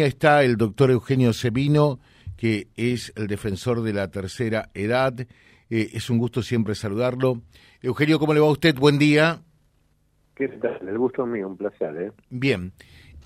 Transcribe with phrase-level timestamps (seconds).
[0.00, 2.00] línea está el doctor Eugenio Sevino,
[2.38, 5.12] que es el defensor de la tercera edad.
[5.68, 7.42] Eh, es un gusto siempre saludarlo.
[7.82, 8.74] Eugenio, ¿cómo le va a usted?
[8.76, 9.42] Buen día.
[10.34, 10.88] ¿Qué tal?
[10.88, 11.94] El gusto es mío, un placer.
[11.98, 12.12] ¿eh?
[12.30, 12.72] Bien.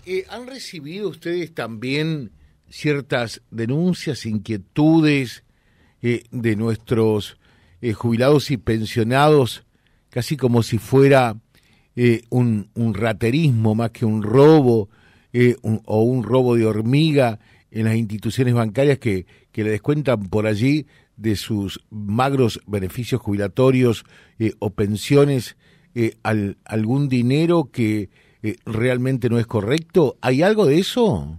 [0.05, 2.33] Eh, ¿Han recibido ustedes también
[2.69, 5.45] ciertas denuncias, inquietudes
[6.03, 7.39] de nuestros
[7.95, 9.65] jubilados y pensionados,
[10.11, 11.37] casi como si fuera
[12.31, 14.91] un, un, raterismo más que un robo
[15.63, 17.41] o un robo de hormiga
[17.71, 24.05] en las instituciones bancarias que, que le descuentan por allí de sus magros beneficios jubilatorios
[24.59, 25.57] o pensiones
[25.97, 28.11] eh, al, algún dinero que
[28.43, 30.17] eh, realmente no es correcto?
[30.21, 31.39] ¿Hay algo de eso?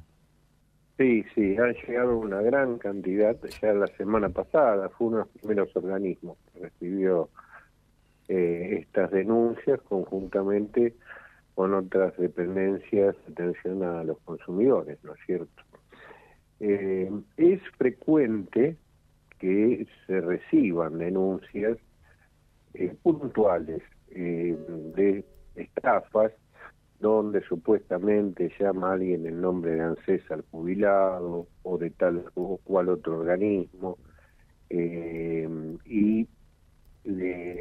[0.97, 5.29] Sí, sí, han llegado una gran cantidad, ya la semana pasada fue uno de los
[5.41, 7.29] primeros organismos que recibió
[8.29, 10.93] eh, estas denuncias conjuntamente
[11.55, 15.63] con otras dependencias de atención a los consumidores, ¿no es cierto?
[16.57, 18.77] es frecuente
[19.39, 21.77] que se reciban denuncias
[23.03, 24.57] puntuales eh,
[24.95, 26.31] de estafas
[26.99, 32.57] donde supuestamente llama a alguien el nombre de ANSES al jubilado o de tal o
[32.63, 33.97] cual otro organismo
[34.69, 35.47] eh,
[35.85, 36.27] y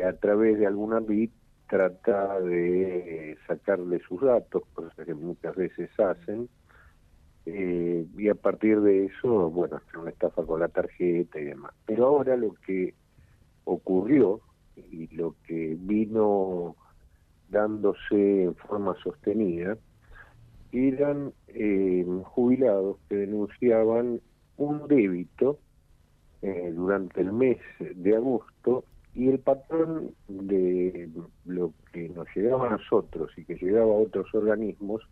[0.02, 1.32] a través de alguna bit
[1.74, 6.48] trata de sacarle sus datos, cosas que muchas veces hacen,
[7.46, 11.74] eh, y a partir de eso, bueno, hacer una estafa con la tarjeta y demás.
[11.84, 12.94] Pero ahora lo que
[13.64, 14.40] ocurrió
[14.76, 16.76] y lo que vino
[17.48, 19.76] dándose en forma sostenida
[20.70, 24.20] eran eh, jubilados que denunciaban
[24.58, 25.58] un débito
[26.40, 31.08] eh, durante el mes de agosto y el patrón de
[31.44, 35.02] lo que nos llegaba a nosotros y que llegaba a otros organismos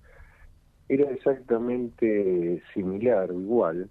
[0.88, 3.88] era exactamente similar o igual,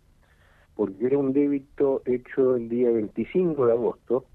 [0.76, 4.26] porque era un débito hecho el día 25 de agosto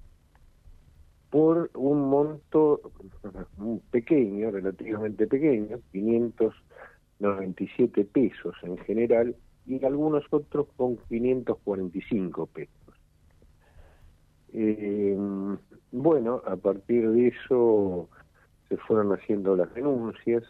[1.31, 2.81] por un monto
[3.91, 9.37] pequeño, relativamente pequeño, 597 pesos en general,
[9.67, 12.86] y algunos otros con 545 pesos.
[14.53, 15.17] Eh,
[15.93, 18.09] bueno, a partir de eso
[18.69, 20.45] se fueron haciendo las denuncias.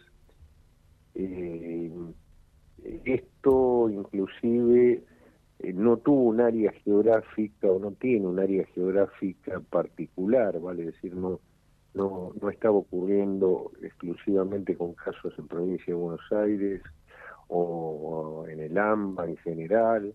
[1.15, 1.91] Eh,
[3.05, 5.03] esto inclusive
[5.59, 11.15] eh, no tuvo un área geográfica o no tiene un área geográfica particular, vale decir,
[11.15, 11.39] no,
[11.93, 16.81] no, no estaba ocurriendo exclusivamente con casos en provincia de Buenos Aires
[17.47, 20.13] o, en el AMBA en general,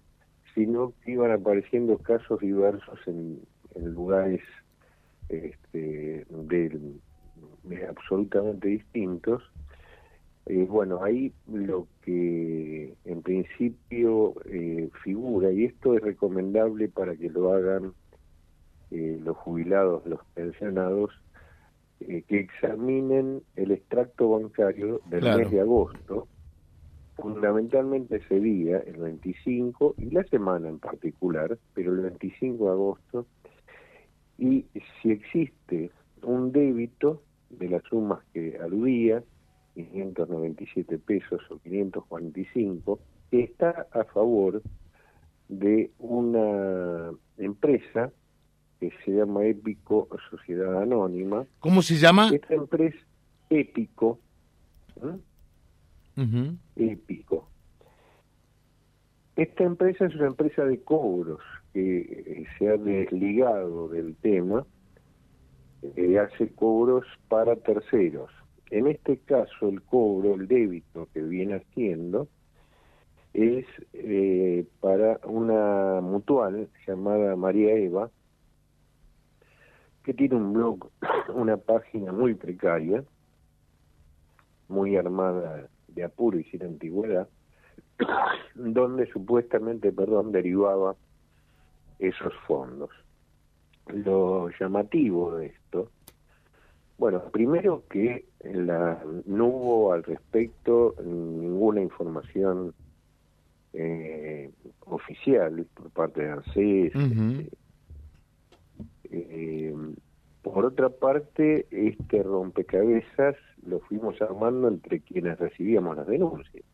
[0.54, 3.41] sino que iban apareciendo casos diversos en,
[3.81, 4.41] lugares
[5.28, 6.27] este,
[7.88, 9.43] absolutamente distintos.
[10.47, 17.31] Eh, bueno, ahí lo que en principio eh, figura, y esto es recomendable para que
[17.31, 17.93] lo hagan
[18.91, 21.11] eh, los jubilados, los pensionados,
[22.00, 26.27] que examinen el extracto bancario del mes de agosto,
[27.16, 33.27] fundamentalmente ese día, el 25, y la semana en particular, pero el 25 de agosto,
[34.42, 34.66] y
[35.00, 35.92] si existe
[36.22, 39.22] un débito de las sumas que aludía,
[39.75, 42.98] 597 pesos o 545,
[43.31, 44.60] está a favor
[45.48, 48.10] de una empresa
[48.81, 51.47] que se llama Épico Sociedad Anónima.
[51.60, 52.31] ¿Cómo se llama?
[52.34, 52.98] Esta empresa,
[53.48, 54.19] Épico.
[56.75, 57.48] Épico.
[59.42, 61.41] Esta empresa es una empresa de cobros
[61.72, 64.64] que se ha desligado del tema,
[65.97, 68.31] que hace cobros para terceros.
[68.70, 72.28] En este caso, el cobro, el débito que viene haciendo,
[73.34, 78.12] es eh, para una mutual llamada María Eva,
[80.04, 80.88] que tiene un blog,
[81.34, 83.02] una página muy precaria,
[84.69, 87.28] muy armada de apuro y sin antigüedad,
[88.54, 90.96] donde supuestamente, perdón, derivaba
[91.99, 92.90] esos fondos.
[93.88, 95.90] Lo llamativo de esto
[97.02, 102.75] bueno, primero que la, no hubo al respecto ninguna información
[103.72, 104.52] eh,
[104.87, 106.93] oficial por parte de ANSES.
[106.94, 107.50] Este,
[109.10, 109.75] eh,
[110.43, 113.34] por otra parte, este rompecabezas
[113.66, 116.64] lo fuimos armando entre quienes recibíamos las denuncias.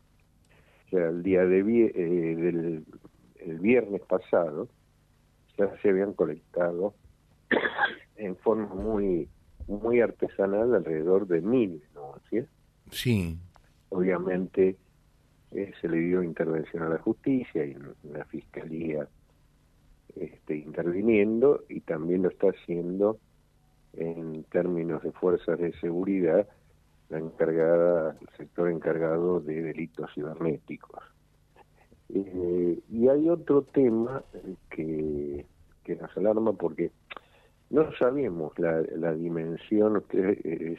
[0.89, 2.83] O sea, el día de eh, del
[3.39, 4.67] el viernes pasado
[5.57, 6.95] ya se habían colectado
[8.17, 9.29] en forma muy
[9.67, 12.15] muy artesanal, alrededor de mil ¿no?
[12.89, 13.37] Sí.
[13.89, 14.77] Obviamente
[15.51, 19.07] eh, se le dio intervención a la justicia y la fiscalía
[20.15, 23.19] este, interviniendo y también lo está haciendo
[23.93, 26.47] en términos de fuerzas de seguridad
[27.09, 31.03] la encargada, el sector encargado de delitos cibernéticos.
[32.13, 34.23] Eh, y hay otro tema
[34.69, 35.45] que,
[35.83, 36.91] que nos alarma porque
[37.69, 40.77] no sabemos la, la dimensión, que eh,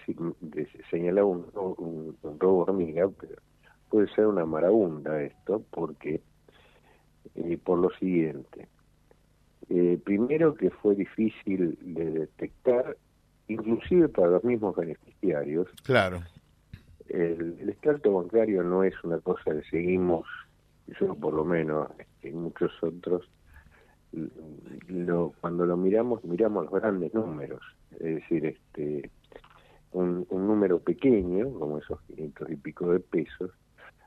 [0.90, 3.36] señalaba un, un, robo hormiga, pero
[3.88, 6.20] puede ser una marabunda esto, porque
[7.36, 8.66] eh, por lo siguiente,
[9.68, 12.96] eh, primero que fue difícil de detectar,
[13.52, 15.68] inclusive para los mismos beneficiarios.
[15.84, 16.22] Claro.
[17.08, 20.26] El, el extracto bancario no es una cosa que seguimos,
[21.00, 21.88] yo por lo menos,
[22.22, 23.28] y muchos otros,
[24.88, 27.60] lo, cuando lo miramos, miramos los grandes números,
[27.92, 29.10] es decir, este
[29.92, 33.50] un, un número pequeño, como esos 500 y pico de pesos,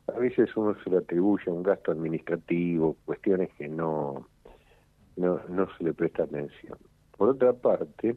[0.07, 4.27] a veces uno se le atribuye un gasto administrativo, cuestiones que no,
[5.17, 6.77] no, no se le presta atención.
[7.17, 8.15] Por otra parte,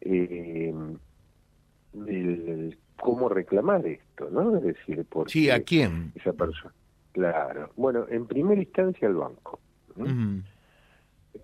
[0.00, 0.74] eh,
[2.06, 4.56] el, cómo reclamar esto, ¿no?
[4.56, 6.12] Es decir, por sí, ¿a quién?
[6.14, 6.74] Esa persona.
[7.12, 7.70] Claro.
[7.76, 9.60] Bueno, en primera instancia al banco.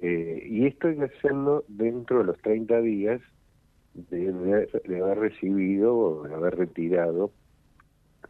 [0.00, 3.20] Eh, y esto hay que hacerlo dentro de los 30 días
[3.94, 4.32] de,
[4.84, 7.32] de haber recibido o de haber retirado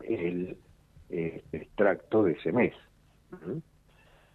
[0.03, 0.57] el
[1.11, 2.75] eh, extracto de ese mes.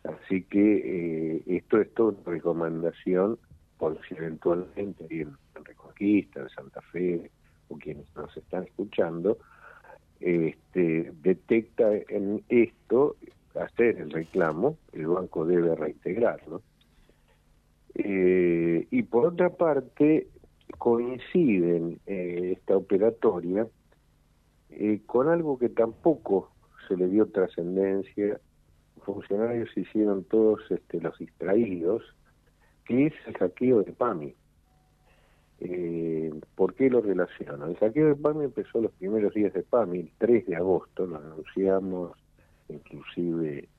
[0.04, 3.38] Así que eh, esto es toda una recomendación
[4.08, 7.32] si eventualmente en Reconquista, en Santa Fe
[7.70, 9.38] o quienes nos están escuchando,
[10.20, 13.16] este, detecta en esto
[13.56, 16.62] hacer el reclamo, el banco debe reintegrarlo.
[17.96, 20.28] Eh, y por otra parte,
[20.78, 23.68] coinciden eh, esta operatoria
[24.70, 26.52] eh, con algo que tampoco
[26.88, 28.40] se le dio trascendencia.
[29.04, 32.04] Funcionarios hicieron todos este, los distraídos,
[32.86, 34.36] que es el hackeo de PAMI.
[35.60, 37.68] Eh, ¿Por qué lo relaciono?
[37.68, 41.18] El hackeo de PAMI empezó los primeros días de PAMI, el 3 de agosto, lo
[41.18, 42.18] anunciamos,
[42.70, 43.70] inclusive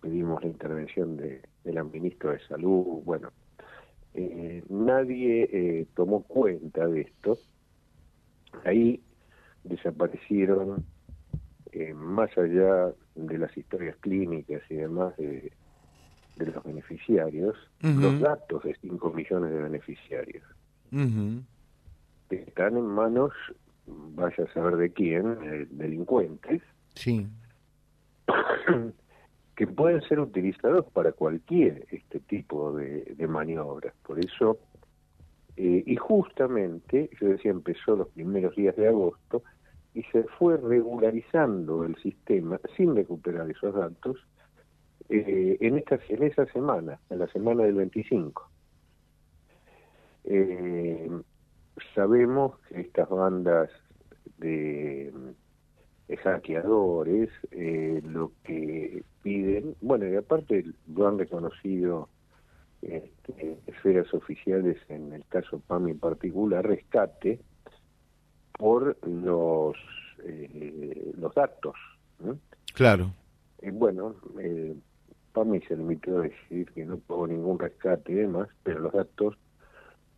[0.00, 3.30] pedimos la intervención de, del ministro de Salud, bueno,
[4.14, 7.38] eh, nadie eh, tomó cuenta de esto.
[8.64, 9.00] Ahí
[9.64, 10.84] desaparecieron,
[11.72, 15.52] eh, más allá de las historias clínicas y demás de,
[16.40, 20.44] de los beneficiarios, los datos de 5 millones de beneficiarios.
[22.30, 23.32] Están en manos,
[23.86, 26.62] vaya a saber de quién, delincuentes.
[26.94, 27.26] Sí.
[29.56, 33.94] que pueden ser utilizados para cualquier este tipo de, maniobras.
[34.02, 34.58] Por eso,
[35.56, 39.42] eh, y justamente, yo decía, empezó los primeros días de agosto
[39.92, 44.16] y se fue regularizando el sistema sin recuperar esos datos
[45.10, 48.50] eh, en, esta, en esa semana, en la semana del 25.
[50.24, 51.10] Eh,
[51.94, 53.70] sabemos que estas bandas
[54.38, 55.12] de
[56.22, 60.64] hackeadores, eh, lo que piden, bueno, y aparte
[60.94, 62.08] lo han reconocido
[62.82, 67.40] este, esferas oficiales, en el caso PAM en particular, rescate
[68.52, 69.76] por los,
[70.24, 71.74] eh, los datos.
[72.74, 73.12] Claro.
[73.62, 74.74] Y bueno, eh,
[75.32, 79.36] PAMI se limitó a decir que no pagó ningún rescate y demás, pero los datos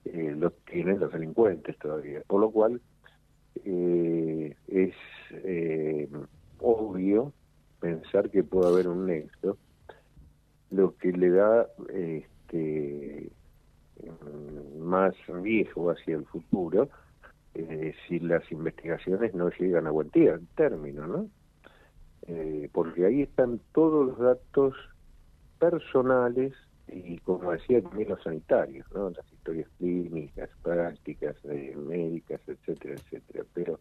[0.04, 2.22] eh, los tienen los delincuentes todavía.
[2.26, 2.80] Por lo cual,
[3.64, 4.94] eh, es
[5.30, 6.08] eh,
[6.58, 7.32] obvio
[7.80, 9.58] pensar que puede haber un nexo,
[10.70, 13.30] lo que le da este,
[14.78, 16.88] más riesgo hacia el futuro
[17.54, 20.10] eh, si las investigaciones no llegan a buen
[20.54, 21.28] término, ¿no?
[22.26, 24.74] Eh, porque ahí están todos los datos
[25.62, 26.52] personales
[26.88, 29.10] y como decía también los sanitarios, ¿no?
[29.10, 33.78] las historias clínicas, prácticas, eh, médicas, etcétera, etcétera, pero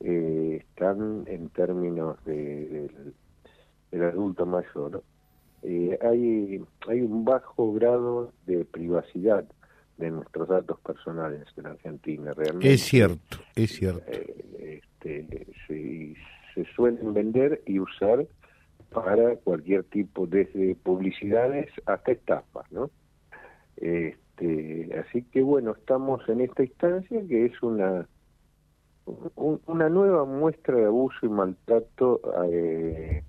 [0.00, 2.90] eh, están en términos de,
[3.90, 5.02] del adulto mayor,
[5.62, 9.46] eh, hay, hay un bajo grado de privacidad
[9.96, 12.74] de nuestros datos personales en Argentina, realmente.
[12.74, 14.04] Es cierto, es cierto.
[14.10, 16.14] este, se,
[16.54, 18.26] se suelen vender y usar
[18.92, 22.90] para cualquier tipo, desde publicidades hasta estafas, ¿no?
[23.76, 28.06] Este, así que bueno, estamos en esta instancia que es una
[29.36, 32.20] una nueva muestra de abuso y maltrato
[32.50, 33.22] eh,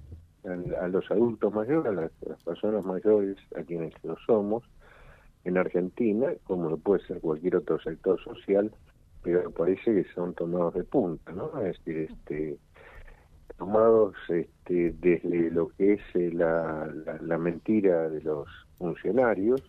[0.79, 4.63] a, los adultos mayores, a las, personas mayores, a quienes lo somos,
[5.43, 8.71] en Argentina, como lo puede ser cualquier otro sector social,
[9.23, 11.49] pero parece que son tomados de punta, ¿no?
[11.61, 12.57] Es decir, este,
[13.61, 16.91] tomados este, desde lo que es eh, la,
[17.21, 18.47] la, mentira de los
[18.79, 19.61] funcionarios,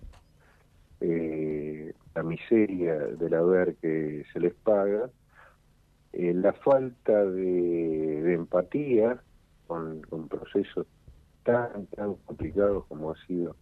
[1.00, 5.10] eh, la miseria del haber que se les paga,
[6.14, 9.22] eh, la falta de, empatía
[9.66, 10.86] con, con, procesos
[11.42, 13.56] tan, tan complicados como ha sido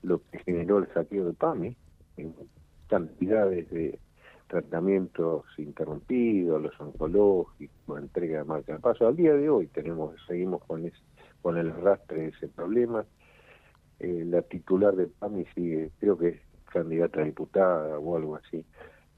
[0.00, 1.76] lo que generó el saqueo de PAMI,
[2.16, 2.34] en
[2.88, 3.98] cantidades de
[4.50, 9.06] tratamientos interrumpidos, los oncológicos, entrega de marca de paso.
[9.06, 10.90] Al día de hoy tenemos, seguimos con,
[11.40, 13.04] con el arrastre de ese problema.
[14.00, 16.40] Eh, la titular de PAMI sigue, creo que es
[16.72, 18.64] candidata a diputada o algo así,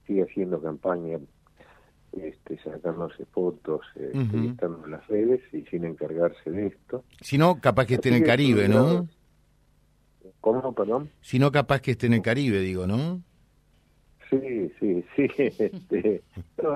[0.06, 1.18] sigue haciendo campaña,
[2.12, 7.04] este, sacándose fotos, este, estando en las redes y sin encargarse de esto.
[7.22, 9.08] Si no, capaz que esté en el Caribe, ¿no?
[10.42, 11.08] ¿Cómo, perdón?
[11.22, 13.22] Si no, capaz que esté en el Caribe, digo, ¿no?
[14.32, 15.28] Sí, sí, sí.
[15.38, 16.22] Este,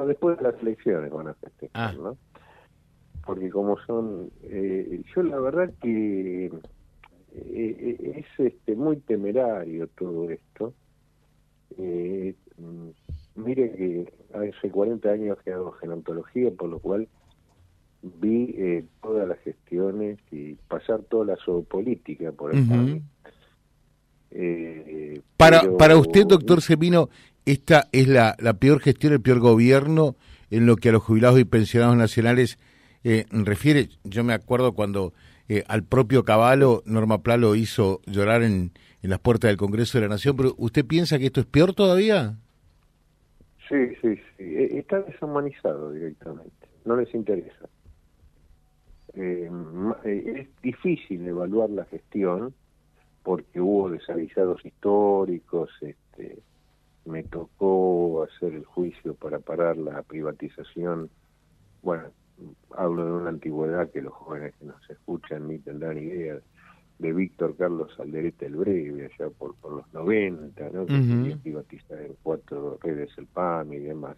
[0.06, 1.92] después de las elecciones van a festejar, ah.
[1.92, 2.18] ¿no?
[3.25, 4.30] Porque como son...
[4.44, 6.52] Eh, yo la verdad que eh,
[7.34, 10.75] eh, es este muy temerario todo esto.
[11.78, 12.88] Mm,
[13.34, 17.08] mire que hace 40 años que hago gerontología, por lo cual
[18.02, 23.02] vi todas las gestiones y pasar toda la zoopolítica por el país.
[25.36, 27.08] para, para usted, doctor Semino,
[27.46, 30.16] esta es la, la peor gestión, el peor gobierno
[30.50, 32.58] en lo que a los jubilados y pensionados nacionales
[33.04, 33.88] eh, refiere.
[34.04, 35.12] Yo me acuerdo cuando
[35.48, 38.72] eh, al propio Caballo Norma Plalo hizo llorar en,
[39.02, 42.34] las puertas del Congreso de la Nación, pero ¿usted piensa que esto es peor todavía?
[43.68, 44.42] Sí, sí, sí.
[44.42, 46.66] E, está deshumanizado directamente.
[46.84, 47.68] No les interesa.
[49.14, 49.48] Eh,
[50.04, 52.52] es difícil evaluar la gestión
[53.22, 56.38] porque hubo desavisados históricos, este,
[57.06, 61.10] me tocó hacer el juicio para parar la privatización.
[61.82, 62.10] Bueno,
[62.76, 66.38] hablo de una antigüedad que los jóvenes que nos escuchan ni tendrán idea
[66.98, 70.86] de Víctor Carlos Alderete el Breve, allá por, por los 90, ¿no?
[70.86, 74.16] que quería privatizar en cuatro redes el PAM y demás.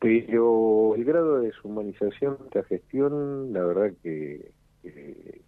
[0.00, 5.42] Pero el grado de deshumanización de esta gestión, la verdad que, que,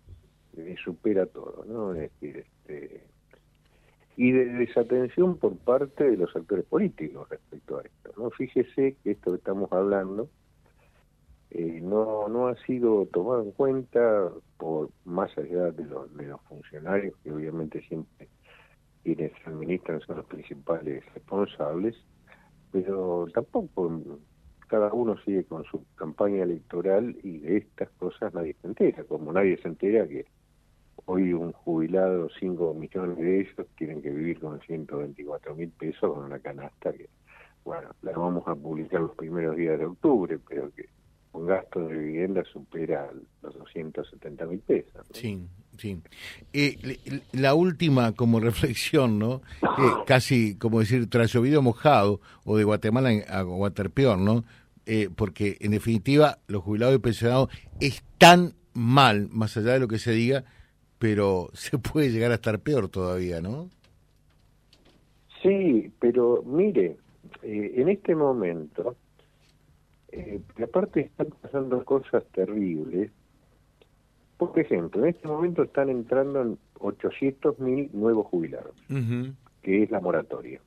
[0.84, 1.94] supera todo, ¿no?
[1.94, 3.04] Es decir, este,
[4.20, 8.12] y de desatención por parte de los actores políticos respecto a esto.
[8.18, 8.28] ¿no?
[8.28, 10.28] Fíjese que esto que estamos hablando
[11.48, 16.40] eh, no, no ha sido tomado en cuenta por más allá de los, de los
[16.42, 18.28] funcionarios que obviamente siempre
[19.02, 21.96] quienes administran son los principales responsables,
[22.72, 23.90] pero tampoco
[24.66, 29.32] cada uno sigue con su campaña electoral y de estas cosas nadie se entera, como
[29.32, 30.26] nadie se entera que
[31.06, 36.24] Hoy un jubilado, 5 millones de ellos, tienen que vivir con 124 mil pesos con
[36.24, 37.08] una canasta que,
[37.64, 40.86] bueno, la vamos a publicar los primeros días de octubre, pero que
[41.32, 43.10] un gasto de vivienda supera
[43.42, 45.06] los 270 mil pesos.
[45.12, 45.46] Sí,
[45.78, 46.00] sí.
[46.52, 49.42] Eh, la última como reflexión, ¿no?
[49.62, 49.66] Eh,
[50.06, 54.44] casi como decir tras llovido mojado o de Guatemala a Guaterpeor, ¿no?
[54.86, 59.98] Eh, porque en definitiva los jubilados y pensionados están mal, más allá de lo que
[59.98, 60.44] se diga,
[61.00, 63.68] pero se puede llegar a estar peor todavía, ¿no?
[65.42, 66.98] Sí, pero mire,
[67.42, 68.94] eh, en este momento,
[70.12, 73.10] eh, aparte están pasando cosas terribles.
[74.36, 78.74] Por ejemplo, en este momento están entrando en 800.000 nuevos jubilados,
[79.62, 80.60] que es la moratoria.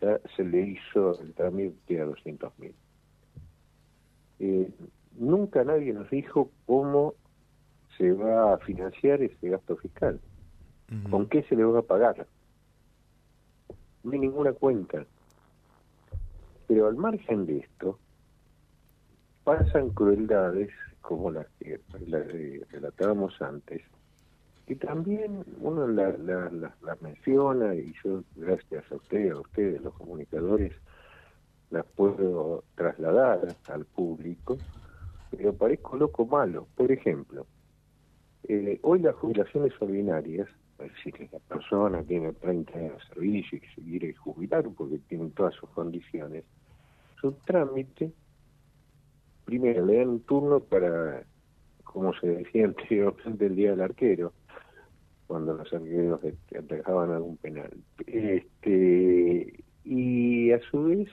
[0.00, 2.72] Ya se le hizo el trámite a 200.000.
[4.40, 4.68] Eh,
[5.16, 7.14] nunca nadie nos dijo cómo
[7.96, 10.20] se va a financiar ese gasto fiscal.
[11.10, 12.26] ¿Con qué se le va a pagar?
[14.02, 15.04] No hay ninguna cuenta.
[16.66, 17.98] Pero al margen de esto,
[19.42, 20.70] pasan crueldades
[21.00, 21.80] como las que
[22.70, 23.82] relatábamos antes,
[24.66, 26.72] y también uno las la,
[27.02, 30.72] menciona y yo, gracias a ustedes, a ustedes, los comunicadores,
[31.70, 34.56] las puedo trasladar al público,
[35.30, 36.66] pero parezco loco malo.
[36.76, 37.46] Por ejemplo,
[38.48, 40.48] eh, hoy las jubilaciones ordinarias,
[40.78, 44.64] es decir, que la persona tiene 30 años de servicio y que se quiere jubilar
[44.76, 46.44] porque tiene todas sus condiciones,
[47.20, 48.12] su trámite,
[49.44, 51.24] primero le dan un turno para,
[51.84, 54.32] como se decía anteriormente, el día del arquero,
[55.26, 56.20] cuando los arqueros
[56.58, 57.70] atajaban algún penal.
[58.06, 61.08] Este, y a su vez,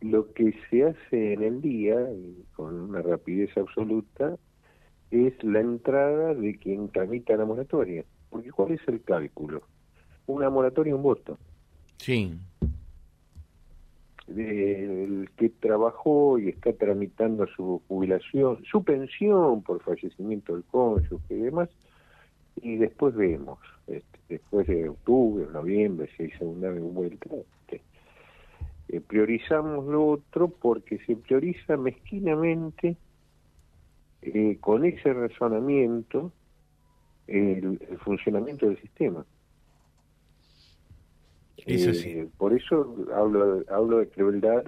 [0.00, 1.96] lo que se hace en el día,
[2.54, 4.36] con una rapidez absoluta,
[5.10, 8.04] es la entrada de quien tramita la moratoria.
[8.30, 9.62] Porque ¿cuál es el cálculo?
[10.26, 11.38] Una moratoria, un voto.
[11.98, 12.36] Sí.
[14.26, 21.40] el que trabajó y está tramitando su jubilación, su pensión por fallecimiento del cónyuge y
[21.40, 21.68] demás,
[22.56, 27.82] y después vemos, este, después de octubre, noviembre, si hay segunda vuelta, este,
[28.88, 32.96] eh, priorizamos lo otro porque se prioriza mezquinamente
[34.24, 36.32] eh, con ese razonamiento
[37.26, 39.24] el, funcionamiento del sistema.
[41.66, 44.64] Eh, por eso hablo, hablo de crueldad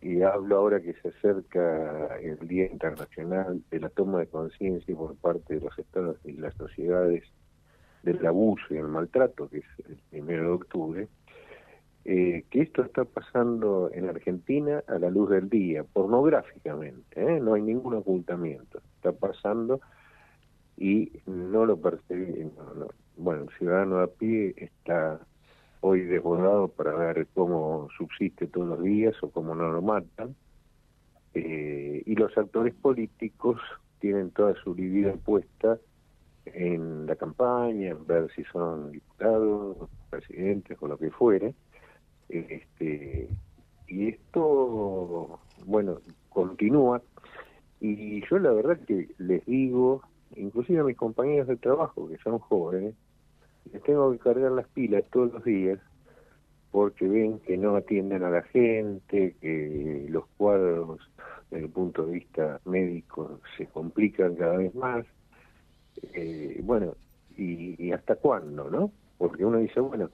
[0.00, 5.14] y hablo ahora que se acerca el Día Internacional de la Toma de Conciencia por
[5.16, 7.24] parte de los estados y las sociedades
[8.02, 11.08] del abuso y el maltrato, que es el primero de octubre,
[12.04, 17.40] eh, que esto está pasando en Argentina a la luz del día, pornográficamente, ¿eh?
[17.40, 19.80] no hay ningún ocultamiento, está pasando
[20.76, 22.54] y no lo percibimos.
[23.16, 25.20] Bueno, el ciudadano a pie está
[25.82, 30.34] hoy desbordado para ver cómo subsiste todos los días o cómo no lo matan.
[31.34, 33.60] Eh, y los actores políticos
[34.00, 35.78] tienen toda su vida puesta
[36.46, 39.76] en la campaña, en ver si son diputados,
[40.08, 41.54] presidentes o lo que fuere.
[42.30, 43.28] Este,
[43.88, 47.02] y esto, bueno, continúa.
[47.80, 50.02] Y yo la verdad que les digo,
[50.36, 52.94] inclusive a mis compañeros de trabajo que son jóvenes,
[53.72, 55.78] les tengo que cargar las pilas todos los días
[56.70, 61.00] porque ven que no atienden a la gente, que los cuadros
[61.50, 65.04] desde el punto de vista médico se complican cada vez más.
[66.14, 66.94] Eh, bueno,
[67.36, 68.92] y, hasta cuándo, ¿no?
[69.18, 70.10] Porque uno dice, bueno,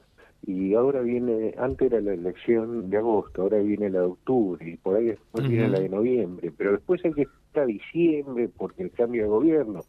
[0.47, 4.77] y ahora viene, antes era la elección de agosto, ahora viene la de octubre, y
[4.77, 8.85] por ahí después viene la de noviembre, pero después hay que estar a diciembre porque
[8.85, 9.81] el cambio de gobierno,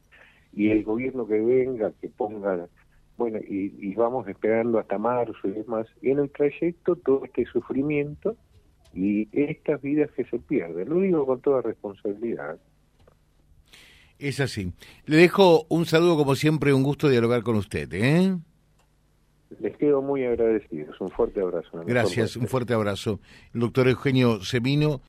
[0.53, 2.67] y el gobierno que venga, que ponga
[3.17, 8.35] bueno, y, vamos esperando hasta marzo y demás, y en el trayecto todo este sufrimiento
[8.93, 10.87] y estas vidas que se pierden.
[10.87, 12.59] Lo digo con toda responsabilidad.
[14.19, 14.71] Es así.
[15.05, 17.91] Le dejo un saludo, como siempre, un gusto dialogar con usted.
[17.93, 18.37] ¿eh?
[19.59, 20.99] Les quedo muy agradecidos.
[20.99, 21.69] Un fuerte abrazo.
[21.85, 23.19] Gracias, un fuerte abrazo.
[23.53, 25.01] El doctor Eugenio Semino.